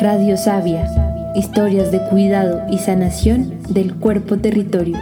Radio 0.00 0.36
Sabia, 0.36 0.86
historias 1.34 1.90
de 1.90 1.98
cuidado 2.08 2.62
y 2.70 2.78
sanación 2.78 3.58
del 3.68 3.96
cuerpo 3.96 4.36
territorio. 4.38 4.96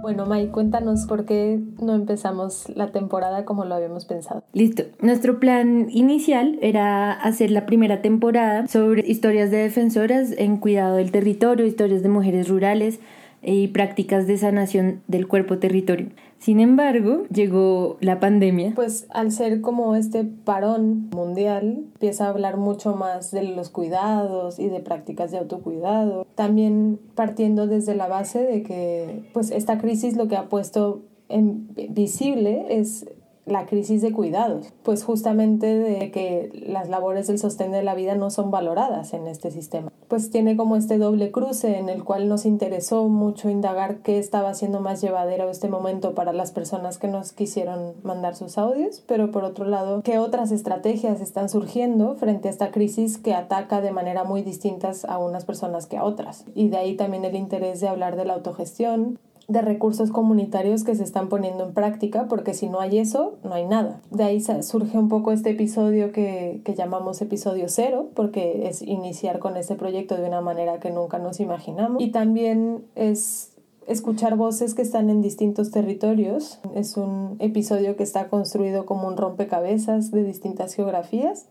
Bueno, 0.00 0.26
May, 0.26 0.46
cuéntanos 0.46 1.06
por 1.06 1.24
qué 1.24 1.60
no 1.82 1.94
empezamos 1.94 2.68
la 2.68 2.92
temporada 2.92 3.44
como 3.44 3.64
lo 3.64 3.74
habíamos 3.74 4.04
pensado. 4.04 4.44
Listo. 4.52 4.84
Nuestro 5.00 5.40
plan 5.40 5.88
inicial 5.90 6.56
era 6.62 7.12
hacer 7.12 7.50
la 7.50 7.66
primera 7.66 8.00
temporada 8.00 8.68
sobre 8.68 9.04
historias 9.04 9.50
de 9.50 9.56
defensoras 9.56 10.32
en 10.38 10.58
cuidado 10.58 10.94
del 10.96 11.10
territorio, 11.10 11.66
historias 11.66 12.04
de 12.04 12.08
mujeres 12.08 12.48
rurales, 12.48 13.00
y 13.42 13.68
prácticas 13.68 14.26
de 14.26 14.38
sanación 14.38 15.02
del 15.06 15.28
cuerpo 15.28 15.58
territorio. 15.58 16.08
Sin 16.38 16.60
embargo, 16.60 17.24
llegó 17.32 17.96
la 18.00 18.20
pandemia. 18.20 18.72
Pues 18.74 19.06
al 19.10 19.32
ser 19.32 19.60
como 19.60 19.96
este 19.96 20.24
parón 20.24 21.08
mundial, 21.10 21.84
empieza 21.94 22.26
a 22.26 22.30
hablar 22.30 22.56
mucho 22.56 22.94
más 22.94 23.32
de 23.32 23.42
los 23.42 23.70
cuidados 23.70 24.58
y 24.58 24.68
de 24.68 24.80
prácticas 24.80 25.32
de 25.32 25.38
autocuidado. 25.38 26.26
También 26.36 27.00
partiendo 27.14 27.66
desde 27.66 27.96
la 27.96 28.06
base 28.06 28.42
de 28.42 28.62
que 28.62 29.28
pues 29.32 29.50
esta 29.50 29.78
crisis 29.78 30.16
lo 30.16 30.28
que 30.28 30.36
ha 30.36 30.48
puesto 30.48 31.02
en 31.28 31.68
visible 31.90 32.66
es 32.70 33.06
la 33.50 33.66
crisis 33.66 34.02
de 34.02 34.12
cuidados, 34.12 34.72
pues 34.82 35.04
justamente 35.04 35.78
de 35.78 36.10
que 36.10 36.50
las 36.66 36.88
labores 36.88 37.26
del 37.26 37.38
sostén 37.38 37.72
de 37.72 37.82
la 37.82 37.94
vida 37.94 38.14
no 38.14 38.30
son 38.30 38.50
valoradas 38.50 39.12
en 39.14 39.26
este 39.26 39.50
sistema. 39.50 39.92
Pues 40.08 40.30
tiene 40.30 40.56
como 40.56 40.76
este 40.76 40.98
doble 40.98 41.30
cruce 41.30 41.78
en 41.78 41.88
el 41.88 42.04
cual 42.04 42.28
nos 42.28 42.46
interesó 42.46 43.08
mucho 43.08 43.50
indagar 43.50 43.98
qué 43.98 44.18
estaba 44.18 44.54
siendo 44.54 44.80
más 44.80 45.00
llevadero 45.00 45.50
este 45.50 45.68
momento 45.68 46.14
para 46.14 46.32
las 46.32 46.52
personas 46.52 46.98
que 46.98 47.08
nos 47.08 47.32
quisieron 47.32 47.94
mandar 48.02 48.34
sus 48.34 48.58
audios, 48.58 49.02
pero 49.06 49.30
por 49.30 49.44
otro 49.44 49.64
lado, 49.64 50.02
qué 50.02 50.18
otras 50.18 50.50
estrategias 50.50 51.20
están 51.20 51.48
surgiendo 51.48 52.14
frente 52.16 52.48
a 52.48 52.50
esta 52.50 52.70
crisis 52.70 53.18
que 53.18 53.34
ataca 53.34 53.80
de 53.80 53.92
manera 53.92 54.24
muy 54.24 54.42
distintas 54.42 55.04
a 55.04 55.18
unas 55.18 55.44
personas 55.44 55.86
que 55.86 55.96
a 55.96 56.04
otras. 56.04 56.44
Y 56.54 56.68
de 56.68 56.78
ahí 56.78 56.96
también 56.96 57.24
el 57.24 57.36
interés 57.36 57.80
de 57.80 57.88
hablar 57.88 58.16
de 58.16 58.24
la 58.24 58.34
autogestión, 58.34 59.18
de 59.48 59.62
recursos 59.62 60.10
comunitarios 60.10 60.84
que 60.84 60.94
se 60.94 61.02
están 61.02 61.30
poniendo 61.30 61.64
en 61.64 61.72
práctica, 61.72 62.26
porque 62.28 62.52
si 62.52 62.68
no 62.68 62.80
hay 62.80 62.98
eso, 62.98 63.38
no 63.42 63.54
hay 63.54 63.64
nada. 63.64 64.02
De 64.10 64.24
ahí 64.24 64.40
surge 64.40 64.98
un 64.98 65.08
poco 65.08 65.32
este 65.32 65.50
episodio 65.50 66.12
que, 66.12 66.60
que 66.64 66.74
llamamos 66.74 67.22
episodio 67.22 67.64
cero, 67.68 68.10
porque 68.14 68.68
es 68.68 68.82
iniciar 68.82 69.38
con 69.38 69.56
este 69.56 69.74
proyecto 69.74 70.16
de 70.16 70.28
una 70.28 70.42
manera 70.42 70.80
que 70.80 70.90
nunca 70.90 71.18
nos 71.18 71.40
imaginamos. 71.40 72.02
Y 72.02 72.10
también 72.10 72.84
es 72.94 73.52
escuchar 73.86 74.36
voces 74.36 74.74
que 74.74 74.82
están 74.82 75.08
en 75.08 75.22
distintos 75.22 75.70
territorios. 75.70 76.60
Es 76.74 76.98
un 76.98 77.36
episodio 77.38 77.96
que 77.96 78.02
está 78.02 78.28
construido 78.28 78.84
como 78.84 79.08
un 79.08 79.16
rompecabezas 79.16 80.10
de 80.10 80.24
distintas 80.24 80.74
geografías 80.74 81.46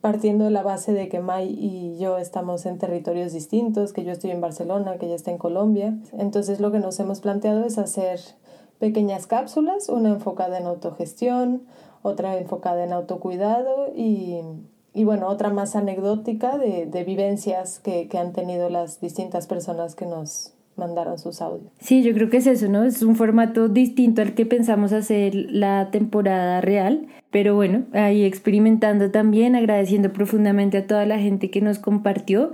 partiendo 0.00 0.44
de 0.44 0.50
la 0.50 0.62
base 0.62 0.92
de 0.92 1.08
que 1.08 1.20
Mai 1.20 1.48
y 1.48 1.98
yo 1.98 2.18
estamos 2.18 2.66
en 2.66 2.78
territorios 2.78 3.32
distintos, 3.32 3.92
que 3.92 4.04
yo 4.04 4.12
estoy 4.12 4.30
en 4.30 4.40
Barcelona, 4.40 4.96
que 4.98 5.06
ella 5.06 5.14
está 5.14 5.30
en 5.30 5.38
Colombia. 5.38 5.98
Entonces 6.12 6.60
lo 6.60 6.72
que 6.72 6.78
nos 6.78 6.98
hemos 7.00 7.20
planteado 7.20 7.64
es 7.64 7.78
hacer 7.78 8.20
pequeñas 8.78 9.26
cápsulas, 9.26 9.88
una 9.88 10.08
enfocada 10.08 10.58
en 10.58 10.66
autogestión, 10.66 11.62
otra 12.02 12.38
enfocada 12.38 12.82
en 12.82 12.92
autocuidado 12.92 13.92
y, 13.94 14.40
y 14.94 15.04
bueno, 15.04 15.28
otra 15.28 15.50
más 15.50 15.76
anecdótica 15.76 16.56
de, 16.56 16.86
de 16.86 17.04
vivencias 17.04 17.78
que, 17.78 18.08
que 18.08 18.18
han 18.18 18.32
tenido 18.32 18.70
las 18.70 19.00
distintas 19.00 19.46
personas 19.46 19.94
que 19.94 20.06
nos, 20.06 20.54
mandaron 20.80 21.18
sus 21.18 21.40
audios. 21.40 21.70
Sí, 21.78 22.02
yo 22.02 22.12
creo 22.12 22.28
que 22.28 22.38
es 22.38 22.46
eso, 22.48 22.68
¿no? 22.68 22.84
Es 22.84 23.02
un 23.02 23.14
formato 23.14 23.68
distinto 23.68 24.22
al 24.22 24.34
que 24.34 24.46
pensamos 24.46 24.92
hacer 24.92 25.34
la 25.34 25.90
temporada 25.92 26.60
real, 26.60 27.06
pero 27.30 27.54
bueno, 27.54 27.84
ahí 27.92 28.24
experimentando 28.24 29.12
también, 29.12 29.54
agradeciendo 29.54 30.12
profundamente 30.12 30.78
a 30.78 30.86
toda 30.86 31.06
la 31.06 31.18
gente 31.18 31.50
que 31.50 31.60
nos 31.60 31.78
compartió. 31.78 32.52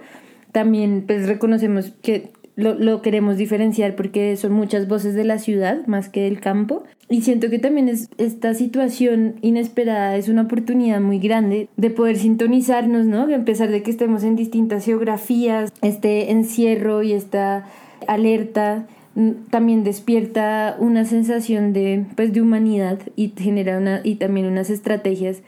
También 0.53 1.05
pues 1.07 1.27
reconocemos 1.27 1.93
que 2.03 2.31
lo, 2.57 2.75
lo, 2.75 3.03
queremos 3.03 3.37
diferenciar 3.37 3.95
porque 3.97 4.35
son 4.37 4.53
muchas 4.53 4.89
voces 4.89 5.15
de 5.15 5.25
la 5.25 5.39
ciudad 5.39 5.87
más 5.87 6.09
que 6.09 6.23
del 6.23 6.41
campo. 6.41 6.85
Y 7.09 7.21
siento 7.21 7.51
que 7.51 7.59
también 7.59 7.89
es, 7.89 8.09
esta 8.19 8.55
situación 8.55 9.37
inesperada 9.43 10.17
es 10.17 10.29
una 10.29 10.43
oportunidad 10.43 11.01
muy 11.01 11.19
grande 11.19 11.69
de 11.77 11.91
poder 11.91 12.17
sintonizarnos, 12.17 13.07
¿no? 13.07 13.33
A 13.33 13.45
pesar 13.45 13.71
de 13.71 13.83
que 13.83 13.91
estemos 13.91 14.25
en 14.25 14.35
distintas 14.35 14.85
geografías, 14.85 15.73
este 15.83 16.33
encierro 16.33 17.03
y 17.03 17.13
esta 17.13 17.67
alerta, 18.07 18.87
también 19.51 19.83
despierta 19.83 20.77
una 20.79 21.05
sensación 21.05 21.73
de, 21.73 22.05
pues, 22.17 22.33
de 22.33 22.43
humanidad 22.43 22.99
y 23.17 23.33
genera 23.37 23.79
una, 23.79 24.01
y 24.05 24.17
también 24.17 24.47
unas 24.47 24.69
estrategias 24.69 25.43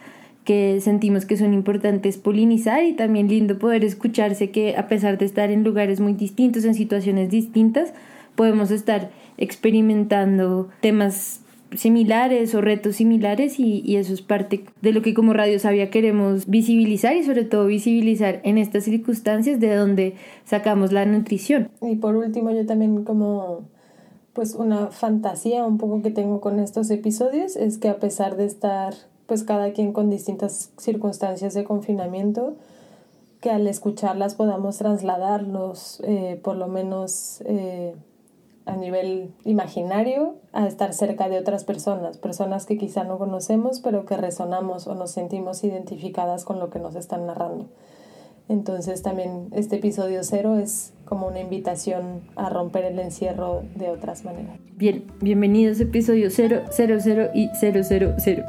que 0.44 0.80
sentimos 0.80 1.26
que 1.26 1.36
son 1.36 1.52
importantes 1.52 2.16
polinizar 2.16 2.82
y 2.84 2.94
también 2.94 3.28
lindo 3.28 3.58
poder 3.58 3.84
escucharse 3.84 4.50
que 4.50 4.76
a 4.78 4.88
pesar 4.88 5.18
de 5.18 5.26
estar 5.26 5.50
en 5.50 5.62
lugares 5.62 6.00
muy 6.00 6.14
distintos, 6.14 6.64
en 6.64 6.74
situaciones 6.74 7.28
distintas, 7.28 7.92
podemos 8.34 8.70
estar 8.70 9.10
experimentando 9.36 10.70
temas 10.80 11.40
similares 11.76 12.54
o 12.54 12.60
retos 12.60 12.96
similares 12.96 13.58
y, 13.58 13.82
y, 13.84 13.96
eso 13.96 14.14
es 14.14 14.22
parte 14.22 14.64
de 14.80 14.92
lo 14.92 15.02
que 15.02 15.14
como 15.14 15.32
Radio 15.32 15.58
Sabia 15.58 15.90
queremos 15.90 16.46
visibilizar 16.46 17.16
y 17.16 17.24
sobre 17.24 17.44
todo 17.44 17.66
visibilizar 17.66 18.40
en 18.44 18.58
estas 18.58 18.84
circunstancias 18.84 19.60
de 19.60 19.74
donde 19.74 20.14
sacamos 20.44 20.92
la 20.92 21.04
nutrición. 21.04 21.70
Y 21.82 21.96
por 21.96 22.16
último 22.16 22.50
yo 22.50 22.64
también 22.66 23.04
como 23.04 23.62
pues 24.32 24.54
una 24.54 24.88
fantasía 24.88 25.64
un 25.64 25.78
poco 25.78 26.00
que 26.00 26.10
tengo 26.10 26.40
con 26.40 26.60
estos 26.60 26.90
episodios 26.90 27.56
es 27.56 27.76
que 27.78 27.88
a 27.88 27.98
pesar 27.98 28.36
de 28.36 28.44
estar 28.44 28.94
pues 29.26 29.42
cada 29.42 29.72
quien 29.72 29.92
con 29.92 30.10
distintas 30.10 30.70
circunstancias 30.78 31.52
de 31.54 31.64
confinamiento, 31.64 32.54
que 33.40 33.50
al 33.50 33.66
escucharlas 33.66 34.34
podamos 34.34 34.78
trasladarlos 34.78 36.00
eh, 36.04 36.40
por 36.42 36.56
lo 36.56 36.66
menos 36.66 37.42
eh, 37.46 37.94
a 38.68 38.76
nivel 38.76 39.32
imaginario 39.44 40.36
a 40.52 40.66
estar 40.66 40.92
cerca 40.92 41.28
de 41.28 41.38
otras 41.38 41.64
personas, 41.64 42.18
personas 42.18 42.66
que 42.66 42.76
quizá 42.76 43.02
no 43.02 43.18
conocemos, 43.18 43.80
pero 43.80 44.04
que 44.04 44.16
resonamos 44.16 44.86
o 44.86 44.94
nos 44.94 45.10
sentimos 45.10 45.64
identificadas 45.64 46.44
con 46.44 46.58
lo 46.58 46.68
que 46.68 46.78
nos 46.78 46.94
están 46.94 47.26
narrando. 47.26 47.66
Entonces 48.48 49.02
también 49.02 49.48
este 49.52 49.76
episodio 49.76 50.20
cero 50.22 50.58
es 50.58 50.92
como 51.04 51.26
una 51.26 51.40
invitación 51.40 52.22
a 52.36 52.50
romper 52.50 52.84
el 52.84 52.98
encierro 52.98 53.62
de 53.74 53.90
otras 53.90 54.24
maneras. 54.24 54.58
Bien, 54.76 55.04
bienvenidos 55.20 55.80
a 55.80 55.84
episodio 55.84 56.30
cero, 56.30 56.62
cero, 56.70 56.96
cero 57.00 57.30
y 57.34 57.50
cero, 57.58 57.80
cero, 57.82 58.14
cero. 58.18 58.44